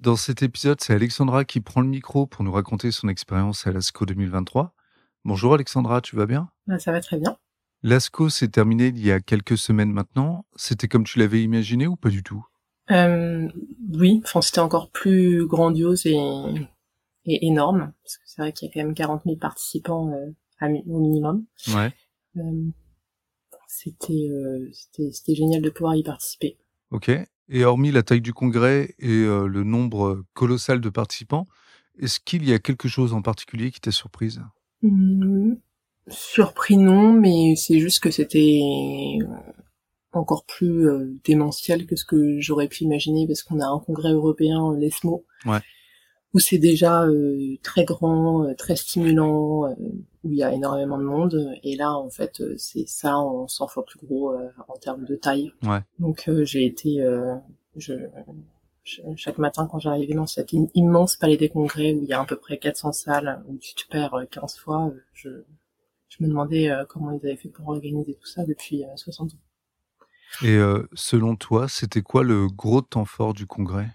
[0.00, 3.70] Dans cet épisode, c'est Alexandra qui prend le micro pour nous raconter son expérience à
[3.70, 4.74] l'ASCO 2023.
[5.26, 6.48] Bonjour Alexandra, tu vas bien?
[6.66, 7.36] Bah, Ça va très bien.
[7.82, 10.46] L'ASCO s'est terminé il y a quelques semaines maintenant.
[10.56, 12.42] C'était comme tu l'avais imaginé ou pas du tout?
[12.90, 13.46] Euh,
[13.92, 16.16] Oui, enfin, c'était encore plus grandiose et,
[17.26, 17.92] énorme.
[18.02, 21.44] Parce que c'est vrai qu'il y a quand même 40 000 participants euh, au minimum.
[21.74, 21.92] Ouais.
[22.38, 22.70] Euh,
[23.68, 24.30] c'était,
[24.72, 26.56] c'était génial de pouvoir y participer.
[26.90, 27.10] Ok.
[27.50, 31.46] Et hormis la taille du congrès et euh, le nombre colossal de participants,
[31.98, 34.40] est-ce qu'il y a quelque chose en particulier qui t'a surprise?
[34.82, 35.54] Mmh,
[36.08, 38.60] Surpris non, mais c'est juste que c'était
[40.12, 44.12] encore plus euh, démentiel que ce que j'aurais pu imaginer parce qu'on a un congrès
[44.12, 45.60] européen, l'ESMO, ouais
[46.32, 49.74] où c'est déjà euh, très grand, euh, très stimulant, euh,
[50.22, 51.54] où il y a énormément de monde.
[51.62, 54.34] Et là, en fait, c'est ça en 100 fois plus gros
[54.68, 55.52] en termes de taille.
[55.62, 55.80] Ouais.
[55.98, 57.02] Donc j'ai été,
[57.76, 57.94] je,
[59.16, 62.24] chaque matin quand j'arrivais dans cet immense palais des congrès où il y a à
[62.26, 65.30] peu près 400 salles, où tu te perds 15 fois, je,
[66.08, 70.46] je me demandais comment ils avaient fait pour organiser tout ça depuis 60 ans.
[70.46, 70.58] Et
[70.92, 73.88] selon toi, c'était quoi le gros temps fort du congrès?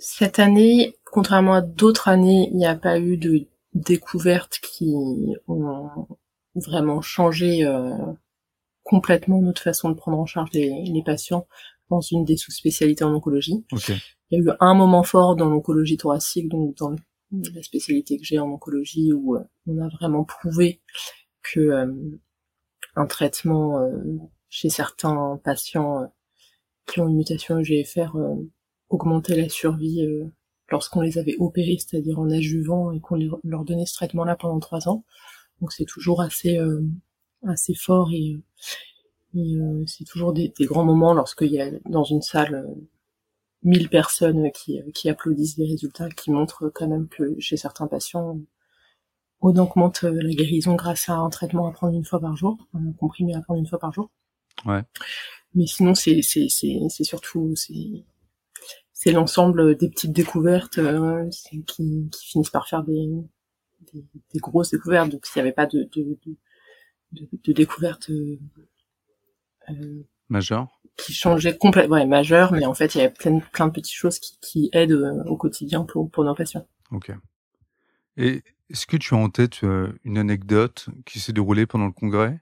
[0.00, 4.94] Cette année, contrairement à d'autres années, il n'y a pas eu de découvertes qui
[5.46, 6.06] ont
[6.54, 7.96] vraiment changé euh,
[8.82, 11.46] complètement notre façon de prendre en charge les, patients
[11.90, 13.64] dans une des sous-spécialités en oncologie.
[13.72, 13.98] Il
[14.30, 16.94] y a eu un moment fort dans l'oncologie thoracique, donc dans
[17.30, 20.80] la spécialité que j'ai en oncologie, où euh, on a vraiment prouvé
[21.42, 21.92] que euh,
[22.96, 23.80] un traitement
[24.48, 26.12] chez certains patients
[26.86, 28.10] qui ont une mutation EGFR
[28.88, 30.26] augmenter la survie euh,
[30.70, 34.88] lorsqu'on les avait opérés, c'est-à-dire en adjuvant et qu'on leur donnait ce traitement-là pendant trois
[34.88, 35.04] ans.
[35.60, 36.82] Donc c'est toujours assez euh,
[37.46, 38.38] assez fort et,
[39.36, 42.66] euh, c'est toujours des, grands moments lorsqu'il y a dans une salle
[43.62, 48.38] mille personnes qui, qui applaudissent les résultats, qui montrent quand même que chez certains patients,
[49.40, 52.92] on augmente la guérison grâce à un traitement à prendre une fois par jour, un
[52.92, 54.10] comprimé à prendre une fois par jour.
[54.64, 54.82] Ouais.
[55.54, 57.54] Mais sinon, c'est c'est c'est surtout
[59.00, 63.08] c'est l'ensemble des petites découvertes euh, qui, qui, finissent par faire des,
[63.92, 64.04] des,
[64.34, 65.10] des grosses découvertes.
[65.10, 66.18] Donc s'il n'y avait pas de, de,
[67.12, 68.40] de, de découvertes euh,
[69.70, 70.66] euh, majeures
[70.96, 73.94] qui changeaient complètement, ouais, majeures, mais en fait il y avait plein, plein de petites
[73.94, 76.66] choses qui, qui aident euh, au quotidien pour, pour nos patients.
[76.90, 77.12] Ok.
[78.16, 79.62] Et est-ce que tu as en tête
[80.02, 82.40] une anecdote qui s'est déroulée pendant le congrès?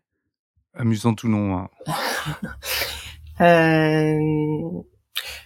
[0.73, 1.69] Amusante ou non hein?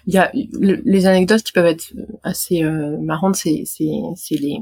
[0.07, 4.59] il y a les anecdotes qui peuvent être assez euh, marrantes, c'est c'est c'est les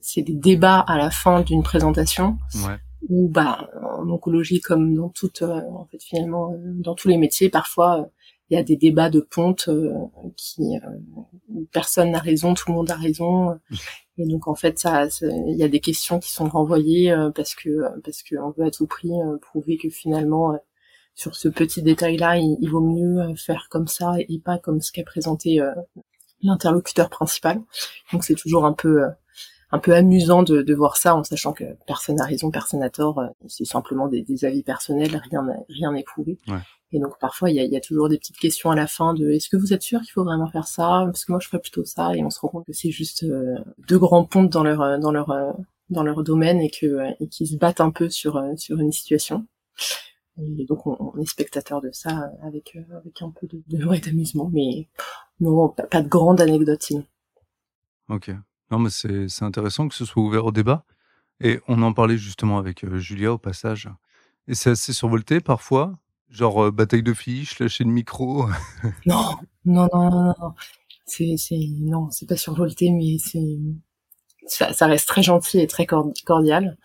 [0.00, 2.76] c'est des débats à la fin d'une présentation ouais.
[3.08, 7.18] où bah en oncologie comme dans toute euh, en fait finalement euh, dans tous les
[7.18, 8.08] métiers parfois
[8.48, 9.68] il y a des débats de ponte
[10.36, 10.62] qui
[11.48, 13.58] où personne n'a raison, tout le monde a raison.
[14.18, 17.80] Et donc en fait, ça, il y a des questions qui sont renvoyées parce que
[18.04, 19.10] parce qu'on veut à tout prix
[19.42, 20.56] prouver que finalement
[21.16, 24.92] sur ce petit détail-là, il, vaut mieux euh, faire comme ça et pas comme ce
[24.92, 25.72] qu'a présenté euh,
[26.42, 27.62] l'interlocuteur principal.
[28.12, 29.08] Donc c'est toujours un peu euh,
[29.72, 32.90] un peu amusant de, de, voir ça en sachant que personne n'a raison, personne n'a
[32.90, 33.20] tort.
[33.48, 36.38] C'est simplement des, des, avis personnels, rien rien n'est prouvé.
[36.92, 39.12] Et donc parfois il y a, y a, toujours des petites questions à la fin
[39.14, 41.02] de est-ce que vous êtes sûr qu'il faut vraiment faire ça?
[41.06, 42.14] Parce que moi je ferais plutôt ça.
[42.14, 43.24] Et on se rend compte que c'est juste
[43.88, 45.34] deux grands pontes dans leur dans leur
[45.88, 49.46] dans leur domaine et que et qu'ils se battent un peu sur sur une situation.
[50.38, 54.50] Et donc on, est spectateur de ça avec euh, avec un peu de, de d'amusement,
[54.52, 54.86] mais
[55.40, 57.04] non, pas, de grande anecdote sinon.
[58.08, 58.30] Ok.
[58.70, 60.84] Non, mais c'est c'est intéressant que ce soit ouvert au débat.
[61.40, 63.88] Et on en parlait justement avec euh, Julia au passage.
[64.48, 65.98] Et c'est assez survolté parfois,
[66.30, 68.46] genre euh, bataille de fiches, lâcher le micro.
[69.06, 70.54] non, non, non, non, non.
[71.06, 73.58] C'est c'est non, c'est pas survolté, mais c'est
[74.46, 76.78] ça, ça, reste très gentil et très cordial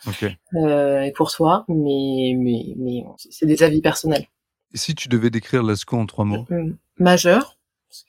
[0.55, 4.27] euh, et pour toi, mais mais mais c'est des avis personnels.
[4.73, 6.45] Et si tu devais décrire l'ASCO en trois mots?
[6.51, 7.57] Euh, Majeur.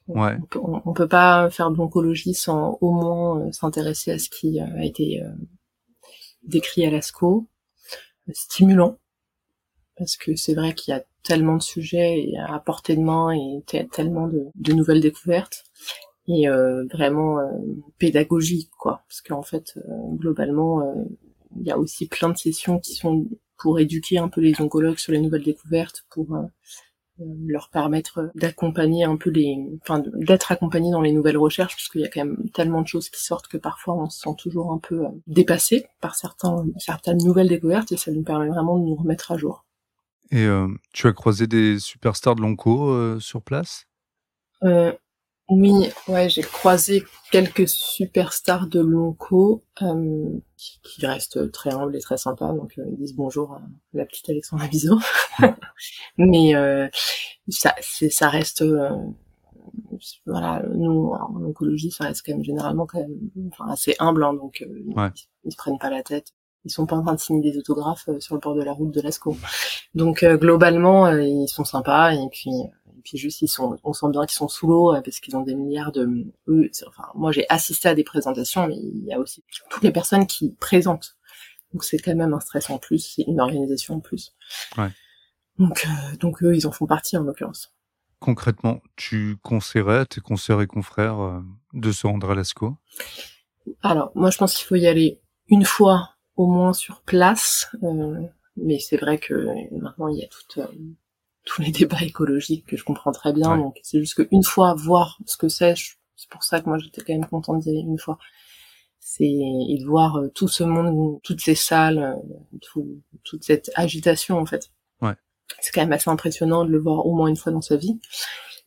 [0.06, 0.36] Ouais.
[0.54, 4.78] On, peut, pas faire de l'oncologie sans au moins euh, s'intéresser à ce qui euh,
[4.78, 5.20] a été
[6.44, 7.48] décrit à l'ASCO.
[8.32, 9.00] Stimulant,
[9.96, 13.64] parce que c'est vrai qu'il y a tellement de sujets à portée de main et
[13.90, 15.64] tellement de, de nouvelles découvertes
[16.28, 16.46] et
[16.92, 17.38] vraiment
[17.98, 19.78] pédagogique quoi parce qu'en fait
[20.16, 20.80] globalement
[21.56, 23.26] il y a aussi plein de sessions qui sont
[23.58, 26.28] pour éduquer un peu les oncologues sur les nouvelles découvertes pour
[27.46, 32.00] leur permettre d'accompagner un peu les, enfin, d'être accompagnés dans les nouvelles recherches, parce qu'il
[32.00, 34.72] y a quand même tellement de choses qui sortent que parfois on se sent toujours
[34.72, 38.96] un peu dépassé par certains, certaines nouvelles découvertes et ça nous permet vraiment de nous
[38.96, 39.64] remettre à jour.
[40.30, 43.86] Et euh, tu as croisé des superstars de l'onco euh, sur place?
[44.64, 44.92] Euh,
[45.48, 52.00] Oui, ouais, j'ai croisé quelques superstars de l'onco euh, qui, qui, restent très humbles et
[52.00, 53.62] très sympas, donc ils disent bonjour à
[53.92, 54.98] la petite Alexandra Bizot.
[56.16, 56.54] Mais
[57.48, 58.64] ça, ça reste
[60.26, 64.34] voilà, nous en oncologie, ça reste quand même généralement quand même, enfin, assez humble, hein,
[64.34, 64.64] donc
[64.96, 65.08] ouais.
[65.14, 66.32] ils, ils, se prennent pas la tête
[66.64, 68.72] ils sont pas en train de signer des autographes euh, sur le bord de la
[68.72, 69.36] route de Lascaux.
[69.94, 72.52] Donc euh, globalement, euh, ils sont sympas et puis
[73.02, 75.54] puis juste ils sont, on sent bien qu'ils sont sous l'eau parce qu'ils ont des
[75.54, 76.08] milliards de
[76.48, 76.70] eux.
[76.86, 80.26] Enfin, moi j'ai assisté à des présentations, mais il y a aussi toutes les personnes
[80.26, 81.16] qui présentent.
[81.72, 84.34] Donc c'est quand même un stress en plus, c'est une organisation en plus.
[84.76, 84.90] Ouais.
[85.58, 85.86] Donc
[86.20, 87.74] donc eux ils en font partie en l'occurrence.
[88.20, 92.76] Concrètement, tu conseillerais à tes consoeurs et confrères de se rendre à Lascaux?
[93.82, 97.68] Alors moi je pense qu'il faut y aller une fois au moins sur place.
[97.82, 98.26] Euh,
[98.56, 99.34] mais c'est vrai que
[99.74, 100.66] maintenant il y a tout, euh,
[101.44, 103.56] tous les débats écologiques que je comprends très bien.
[103.56, 105.74] Donc c'est juste qu'une fois voir ce que c'est,
[106.16, 108.18] c'est pour ça que moi j'étais quand même contente d'y aller une fois.
[109.00, 112.16] C'est et de voir euh, tout ce monde, toutes ces salles,
[112.60, 114.70] tout, toute cette agitation en fait.
[115.00, 115.14] Ouais.
[115.60, 117.98] C'est quand même assez impressionnant de le voir au moins une fois dans sa vie.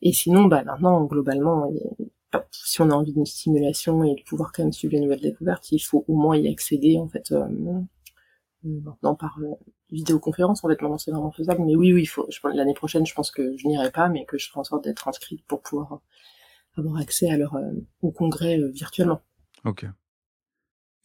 [0.01, 1.71] Et sinon, bah maintenant globalement,
[2.51, 5.71] si on a envie d'une stimulation et de pouvoir quand même suivre les nouvelles découvertes,
[5.71, 7.45] il faut au moins y accéder en fait euh,
[8.65, 9.53] maintenant par euh,
[9.91, 10.63] vidéoconférence.
[10.63, 11.63] En fait, maintenant c'est vraiment faisable.
[11.65, 12.27] Mais oui, oui, il faut.
[12.53, 15.07] L'année prochaine, je pense que je n'irai pas, mais que je ferai en sorte d'être
[15.07, 16.01] inscrite pour pouvoir
[16.77, 17.71] avoir accès à leur euh,
[18.01, 19.21] au congrès virtuellement.
[19.63, 19.85] Ok.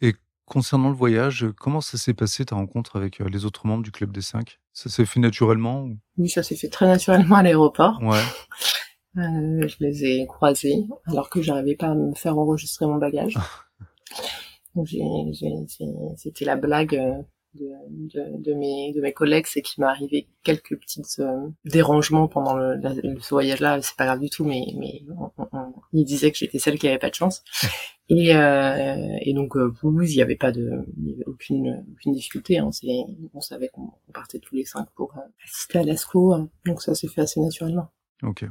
[0.00, 0.14] Et
[0.44, 4.12] concernant le voyage, comment ça s'est passé ta rencontre avec les autres membres du club
[4.12, 4.58] des cinq?
[4.72, 8.00] Ça s'est fait naturellement Oui, ça s'est fait très naturellement à l'aéroport.
[8.02, 8.22] Ouais.
[9.16, 13.36] Euh, je les ai croisés alors que j'arrivais pas à me faire enregistrer mon bagage.
[16.16, 17.20] C'était la blague euh,
[17.54, 22.28] de, de, de, mes, de mes collègues, c'est qu'il m'est arrivé quelques petits euh, dérangements
[22.28, 23.80] pendant le, le ce voyage-là.
[23.82, 25.30] C'est pas grave du tout, mais, mais on,
[25.92, 27.42] ils disaient que j'étais celle qui avait pas de chance.
[28.10, 32.58] Et, euh, et donc, euh, il y avait pas de, y avait aucune, aucune difficulté.
[32.58, 32.68] Hein.
[33.34, 36.50] On savait qu'on partait tous les cinq pour euh, assister à l'ASCO, hein.
[36.66, 37.88] donc ça s'est fait assez naturellement.
[38.24, 38.44] Ok.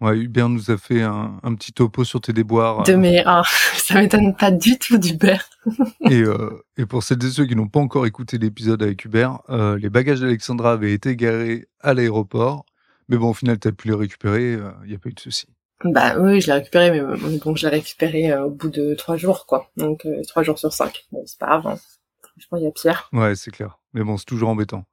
[0.00, 2.82] Ouais, Hubert nous a fait un, un petit topo sur tes déboires.
[2.82, 3.42] De mes, ah,
[3.76, 5.48] ça m'étonne pas du tout d'Hubert.
[6.10, 9.40] et, euh, et pour celles et ceux qui n'ont pas encore écouté l'épisode avec Hubert,
[9.48, 12.66] euh, les bagages d'Alexandra avaient été garés à l'aéroport.
[13.08, 15.14] Mais bon, au final, tu as pu les récupérer, il euh, n'y a pas eu
[15.14, 15.46] de souci.
[15.84, 19.16] Bah oui, je l'ai récupéré, mais donc je l'ai récupéré euh, au bout de trois
[19.16, 19.70] jours, quoi.
[19.76, 21.06] Donc euh, trois jours sur cinq.
[21.12, 21.66] Bon, c'est pas grave.
[21.66, 21.78] Hein.
[22.22, 23.08] Franchement, il y a pire.
[23.12, 23.78] Ouais, c'est clair.
[23.92, 24.84] Mais bon, c'est toujours embêtant.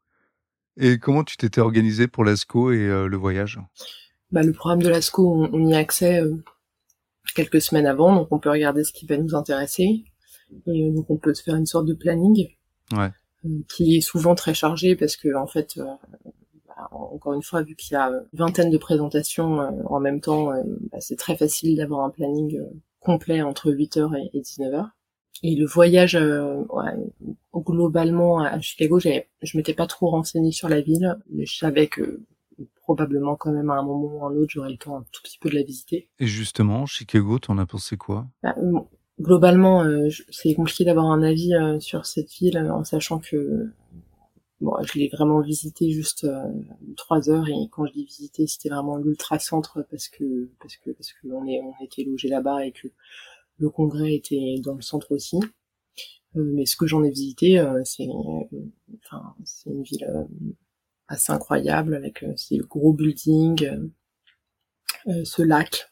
[0.78, 3.60] Et comment tu t'étais organisé pour l'ASCO et le voyage?
[4.34, 6.36] Bah, le programme de l'ASCO, on, on, y a accès euh,
[7.36, 10.06] quelques semaines avant, donc on peut regarder ce qui va nous intéresser.
[10.66, 12.48] Et euh, donc on peut se faire une sorte de planning
[12.94, 13.12] ouais.
[13.46, 15.80] Euh, qui est souvent très chargé parce que en fait,
[16.68, 20.52] bah, encore une fois, vu qu'il y a une vingtaine de présentations en même temps,
[20.92, 22.60] bah, c'est très facile d'avoir un planning
[23.02, 24.90] complet entre 8h et, 19h.
[25.44, 26.94] Et le voyage, ouais,
[27.54, 32.24] globalement à Chicago, je m'étais pas trop renseignée sur la ville, mais je savais que
[32.84, 35.22] probablement quand même à un moment ou à un autre, j'aurai le temps un tout
[35.24, 36.10] petit peu de la visiter.
[36.20, 38.28] Et justement, Chicago, t'en as pensé quoi?
[38.44, 38.56] Bah,
[39.20, 43.70] Globalement, euh, c'est compliqué d'avoir un avis euh, sur cette ville euh, en sachant que
[44.60, 46.28] bon, je l'ai vraiment visité juste
[46.98, 50.92] trois heures et quand je l'ai visité, c'était vraiment l'ultra centre parce que parce que
[50.92, 52.88] parce que on est on était logé là-bas et que
[53.60, 55.40] le congrès était dans le centre aussi.
[56.36, 58.08] mais ce que j'en ai visité, c'est
[59.06, 60.08] enfin c'est une ville
[61.07, 63.88] assez incroyable avec euh, ces gros buildings, euh,
[65.07, 65.89] euh, ce lac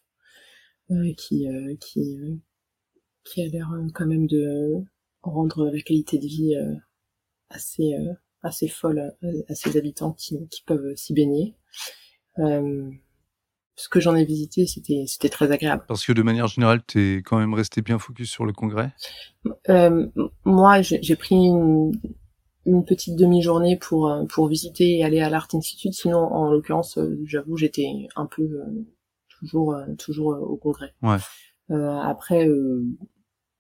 [1.17, 1.47] qui
[1.79, 2.41] qui
[3.23, 4.83] qui a l'air quand même de
[5.21, 6.53] rendre la qualité de vie
[7.49, 7.93] assez
[8.43, 9.15] assez folle
[9.47, 11.55] à ses habitants qui, qui peuvent s'y baigner.
[12.39, 12.91] Euh,
[13.75, 15.83] ce que j'en ai visité, c'était c'était très agréable.
[15.87, 18.93] Parce que de manière générale, tu es quand même resté bien focus sur le congrès?
[19.69, 20.07] Euh,
[20.43, 21.91] moi, j'ai pris une,
[22.65, 25.93] une petite demi-journée pour euh, pour visiter et aller à l'Art Institute.
[25.93, 28.85] Sinon, en l'occurrence, euh, j'avoue, j'étais un peu euh,
[29.29, 30.93] toujours toujours au congrès.
[31.01, 31.17] Ouais.
[31.69, 32.85] après, le,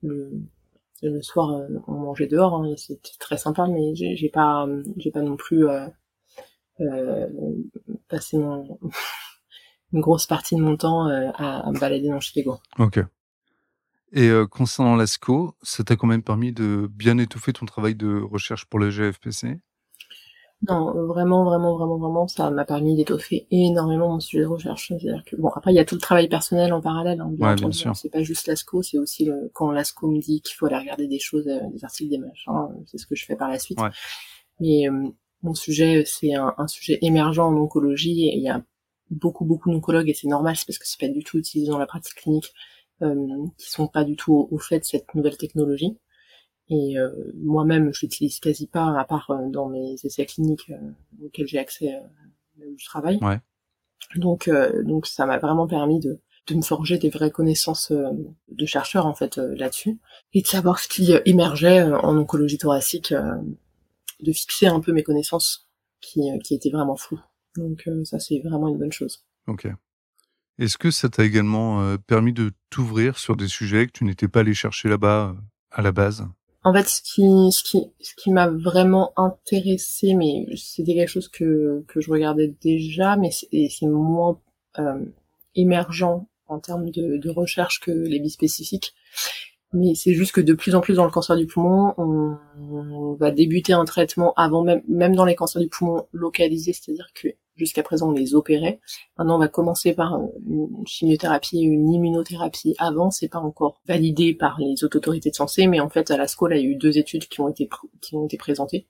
[0.03, 4.67] le soir, on mangeait dehors, hein, c'était très sympa, mais j'ai pas
[4.97, 5.65] j'ai pas non plus
[8.07, 8.79] passé mon
[9.93, 12.59] une grosse partie de mon temps à, à me balader dans Chicago.
[12.77, 12.99] Ok.
[14.13, 18.21] Et euh, concernant l'ASCO, ça t'a quand même permis de bien étoffer ton travail de
[18.21, 19.59] recherche pour le GFPC
[20.67, 24.89] Non, vraiment, vraiment, vraiment, vraiment, ça m'a permis d'étoffer énormément mon sujet de recherche.
[24.89, 27.21] C'est-à-dire que bon, après il y a tout le travail personnel en parallèle.
[27.21, 27.95] Hein, bien, bien sûr.
[27.95, 31.07] C'est pas juste l'ASCO, c'est aussi le, quand l'ASCO me dit qu'il faut aller regarder
[31.07, 32.51] des choses, euh, des articles, des machins.
[32.87, 33.79] C'est ce que je fais par la suite.
[33.79, 33.89] Ouais.
[34.59, 35.07] Mais euh,
[35.41, 38.61] mon sujet, c'est un, un, sujet émergent en oncologie et il y a
[39.09, 41.77] beaucoup, beaucoup d'oncologues et c'est normal, c'est parce que c'est pas du tout utilisé dans
[41.77, 42.80] la pratique clinique euh,
[43.57, 45.97] qui sont pas du tout au, fait de cette nouvelle technologie.
[46.69, 50.71] Et euh, moi-même, je l'utilise quasi pas, à part euh, dans mes essais cliniques
[51.23, 51.93] auxquels j'ai accès
[52.59, 53.19] où je travaille.
[53.21, 53.39] Ouais.
[54.15, 54.49] Donc,
[54.83, 59.13] donc ça m'a vraiment permis de, de me forger des vraies connaissances de chercheurs en
[59.13, 59.99] fait là-dessus
[60.33, 65.69] et de savoir ce qui émergeait en oncologie thoracique, de fixer un peu mes connaissances
[66.01, 67.21] qui, qui étaient vraiment floues.
[67.55, 69.23] Donc ça c'est vraiment une bonne chose.
[69.47, 69.67] Ok.
[70.61, 74.27] Est-ce que ça t'a également euh, permis de t'ouvrir sur des sujets que tu n'étais
[74.27, 75.41] pas allé chercher là-bas euh,
[75.71, 76.23] à la base?
[76.63, 83.15] En fait, ce qui, m'a vraiment intéressé, mais c'était quelque chose que, je regardais déjà,
[83.15, 84.39] mais c'est moins
[84.77, 85.03] euh,
[85.55, 88.93] émergent en termes de, recherche que les bispécifiques.
[89.73, 93.13] Mais c'est juste que de plus en plus dans le cancer du poumon, on, on
[93.15, 97.29] va débuter un traitement avant même, même dans les cancers du poumon localisés, c'est-à-dire que
[97.55, 98.79] Jusqu'à présent, on les opérait.
[99.17, 103.11] Maintenant, on va commencer par une chimiothérapie et une immunothérapie avant.
[103.11, 106.53] C'est pas encore validé par les autorités de santé, mais en fait, à la SCOL,
[106.55, 107.69] il y a eu deux études qui ont été,
[108.01, 108.87] qui ont été présentées,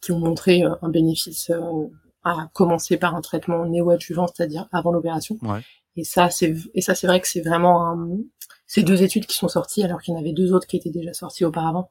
[0.00, 1.86] qui ont montré euh, un bénéfice euh,
[2.24, 5.38] à commencer par un traitement néoadjuvant, c'est-à-dire avant l'opération.
[5.42, 5.60] Ouais.
[5.94, 8.18] Et ça, c'est, et ça, c'est vrai que c'est vraiment un,
[8.66, 10.90] ces deux études qui sont sorties, alors qu'il y en avait deux autres qui étaient
[10.90, 11.88] déjà sorties auparavant.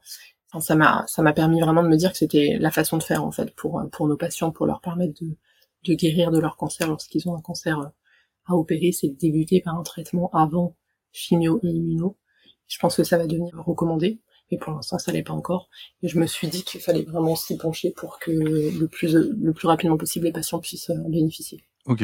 [0.59, 3.53] Ça m'a, permis vraiment de me dire que c'était la façon de faire, en fait,
[3.55, 7.79] pour, nos patients, pour leur permettre de, guérir de leur cancer lorsqu'ils ont un cancer
[7.79, 7.87] euh,
[8.47, 10.75] à opérer, c'est de débuter par un traitement avant
[11.11, 12.17] chimio et immuno.
[12.67, 14.19] Je pense que ça va devenir recommandé,
[14.51, 15.69] mais pour l'instant ça l'est pas encore.
[16.01, 19.53] Et je me suis dit qu'il fallait vraiment s'y pencher pour que le plus le
[19.53, 21.63] plus rapidement possible les patients puissent en bénéficier.
[21.85, 22.03] Ok.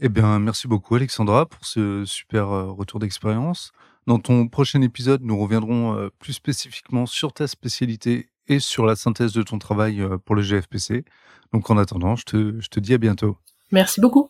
[0.00, 3.72] Eh bien, merci beaucoup Alexandra pour ce super euh, retour d'expérience.
[4.06, 8.96] Dans ton prochain épisode, nous reviendrons euh, plus spécifiquement sur ta spécialité et sur la
[8.96, 11.04] synthèse de ton travail pour le GFPC.
[11.52, 13.38] Donc en attendant, je te, je te dis à bientôt.
[13.72, 14.28] Merci beaucoup.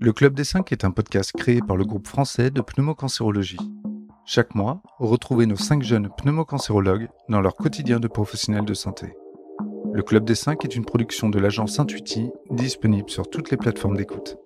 [0.00, 3.58] Le Club des 5 est un podcast créé par le groupe français de pneumocancérologie.
[4.26, 9.14] Chaque mois, retrouvez nos 5 jeunes pneumocancérologues dans leur quotidien de professionnels de santé.
[9.92, 13.96] Le Club des 5 est une production de l'agence Intuiti, disponible sur toutes les plateformes
[13.96, 14.36] d'écoute.